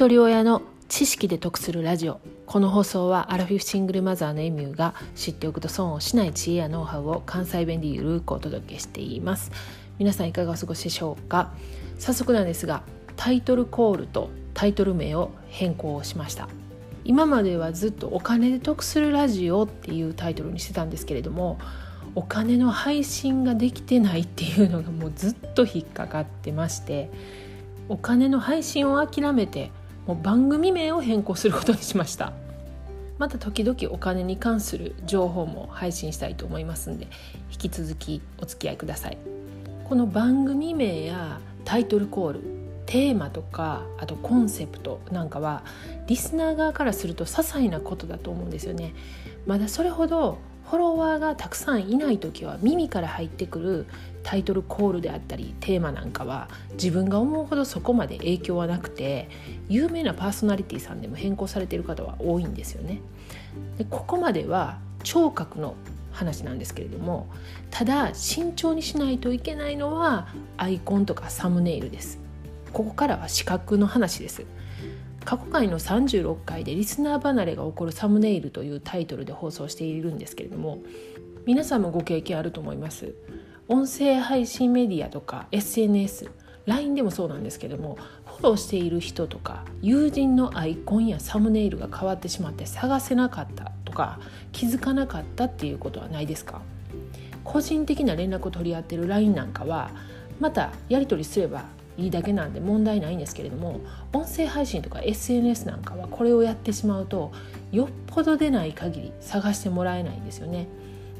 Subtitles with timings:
[0.00, 2.22] 一人親の知識で得するラジオ。
[2.46, 9.52] この放送はアラフィフシングルマザーのエミューが知っておくと損をしない知恵やノウハウを関西弁でゆるくお届けしています。
[9.98, 11.52] 皆さんいかがお過ごしでしょうか？
[11.98, 12.82] 早速なんですが
[13.16, 16.48] タイトルコールとタイトル名を変更しました。
[17.04, 21.58] 今まではずっとお金で得するラジオっていうタイトルにしてたんですけれども
[22.14, 27.10] お金の配信ができてないっていうのがもうずっと引っかかってまして
[27.90, 29.70] お金の配信を諦めて
[30.10, 32.32] もう番組名を変更することにしました。
[33.18, 37.06] また時々お金に関する情報も配信したいと思いますんで
[37.52, 39.18] 引き続きお付き合いください。
[39.84, 42.40] この番組名やタイトルコール
[42.86, 45.62] テーマとかあとコンセプトなんかは
[46.08, 48.94] リスナー側からすると些細なことだと思うんですよね。
[49.46, 50.38] まだそれほど
[50.70, 53.86] フォロワーがたくさんいない時は耳から入ってくる
[54.22, 59.28] タイトルコールであったりテーマなんかは自分が思うほどそこまで影響はなくて
[59.68, 63.00] 有名なパーソナリティさんでも変更されている方は多いんですよね。
[63.78, 65.74] でここまでは聴覚の
[66.12, 67.26] 話なんですけれども
[67.72, 72.20] ただ慎重にしないといけないのはアイコンとかサムネイルです。
[72.72, 74.44] ここからは視覚の話です。
[75.24, 80.78] 過去回の36回でリスナー離れが起こるサムネイルというタイトルで放送しているんですけれども
[81.46, 83.14] 皆さんもご経験あると思います。
[83.68, 86.30] 音声配信メディアとか SNS
[86.66, 94.18] LINE でもそうなんですけどもフォローしている人とか友人のアイコンやサムネイルが変わってしまって探せなかったとか
[94.52, 96.62] 気づかなかったっていうことはないですか？
[97.44, 99.90] 個人的な連絡を取り合ってる LINE なんかは
[100.40, 101.64] またやり取りすれば
[102.00, 103.80] いいだけなんで問題ないんですけれども
[104.12, 107.32] 音声配信とか SNS なんかはこれをやってしまうと
[107.72, 110.66] よっぽどでない限り探してもらえないんですよね。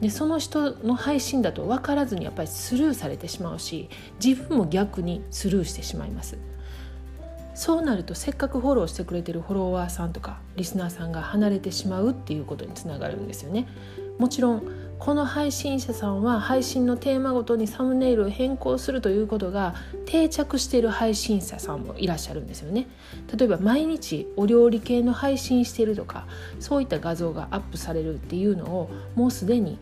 [0.00, 3.88] でその人の配信だと分からずにやっぱりスルーされてしまうし
[4.24, 6.38] 自分も逆にスルーしてしまいます。
[7.56, 13.66] そうなるとせっかくフォローしてくれてるフォロワーさんとかリスナーさんが離れてしまうっていうことにつながるんですよね。
[14.18, 14.62] もちろん
[14.98, 19.74] この配信者さんは配信のテーマごとにサムネイルを変更するということが
[20.06, 22.88] 定着している配信者さんもいらっしゃるんですよね。
[23.36, 26.26] 例えば毎日お料理系の配信してるとか
[26.58, 29.78] そういった画像がアップされるっていうのをもうすでに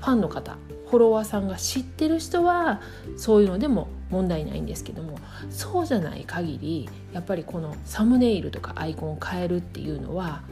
[0.00, 0.56] ファンの方
[0.90, 2.80] フォロワーさんが知ってる人は
[3.16, 5.18] そういうのでも問題ないんですけども
[5.50, 10.42] そうじゃない限りやっぱりこのサムネイルとかアイコンを変えるっていうのは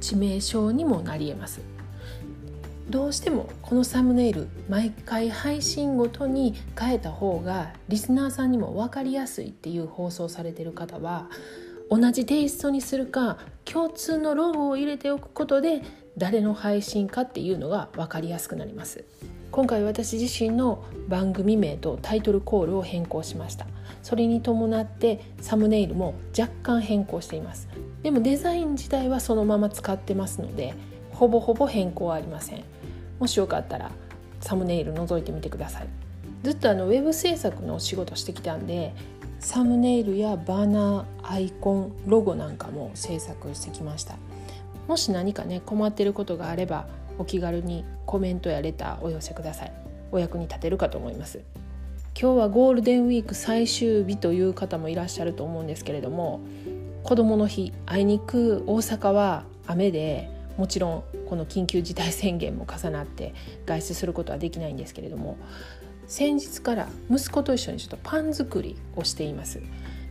[0.00, 1.60] 致命傷にもなりえます。
[2.90, 11.30] どうしてもこのサムネイル毎回配信ごとに変えた方がリスナーさんにも分かりやすいっていう放送されてる方は
[11.90, 15.82] 同じテイストにするか共通のロゴを入れておくことで
[16.16, 19.04] 誰の配信かっていうのが分かりやすくなります。
[19.54, 23.68] 今回私自身の番組名とタイトルコールを変更しました
[24.02, 27.68] それに伴ってサムネイルも若干変更しています。
[28.02, 30.74] でもデザイン自体はそのまま使ってますので
[31.14, 32.64] ほぼほぼ変更はありません。
[33.18, 33.90] もしよかったら
[34.40, 35.88] サムネイル覗いてみてください。
[36.42, 38.92] ずっとあのウェブ制作のお仕事してきたんで
[39.40, 44.16] サムネイルやバナーアイコンロゴなんかも制作してきました。
[44.88, 46.86] もし何かね困ってることがあれば
[47.18, 49.72] お気軽にコメントやレターお寄せください。
[50.12, 51.40] お役に立てるかと思います。
[52.20, 56.40] 今日はゴールデンウィーク最終日という方もいらっしゃると思うんですけれども
[57.02, 63.34] 子どもの日あいにく大阪は雨でもちろんこの緊急事態宣言も重なって
[63.66, 65.36] 外出することはできないんですけれども
[66.06, 69.60] 先日から息子と一緒にちょっとパン作りをしています。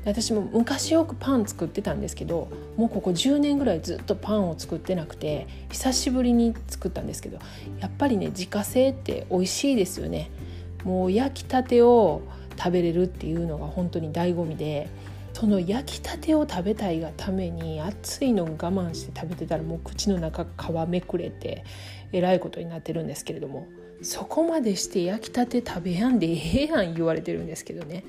[0.05, 7.39] 私も昔よくパン作ってたんですけどもうここ10年ぐらいずっとパンを作ってなくて久しぶりに作ったんですけど
[7.79, 10.29] やっぱりね自家製って美味しいですよね。
[10.83, 12.21] もう焼きたてを
[12.57, 14.89] 食べれるっていうのが本当に醍醐味で
[15.33, 21.65] その焼きたてを食べたいがために熱いのを我慢して食べてたらもう口の中皮めくれて
[22.13, 23.67] えらいことになってるんですけれども
[24.01, 28.03] そこまでして焼きたて食べやんでええやん言われてるんですけどね。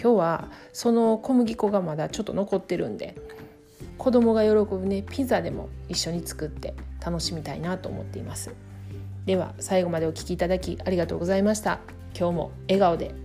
[0.00, 3.16] 今日はその小麦粉がまだちょっと残ってるんで
[3.98, 6.74] 子供が喜ぶねピザでも一緒に作って
[7.04, 8.54] 楽しみたいなと思っています。
[9.26, 11.80] では最後までお聴きいただきありがとうございました。
[12.18, 13.23] 今日も笑顔で。